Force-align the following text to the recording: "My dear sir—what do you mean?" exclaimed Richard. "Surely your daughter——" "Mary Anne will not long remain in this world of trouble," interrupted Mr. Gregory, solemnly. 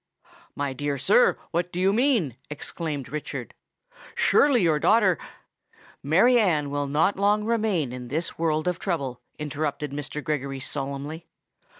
"My 0.55 0.73
dear 0.73 0.97
sir—what 0.97 1.71
do 1.71 1.79
you 1.79 1.93
mean?" 1.93 2.35
exclaimed 2.49 3.09
Richard. 3.09 3.53
"Surely 4.15 4.63
your 4.63 4.79
daughter——" 4.79 5.19
"Mary 6.01 6.39
Anne 6.39 6.71
will 6.71 6.87
not 6.87 7.17
long 7.17 7.43
remain 7.43 7.93
in 7.93 8.07
this 8.07 8.35
world 8.35 8.67
of 8.67 8.79
trouble," 8.79 9.21
interrupted 9.37 9.91
Mr. 9.91 10.23
Gregory, 10.23 10.59
solemnly. 10.59 11.27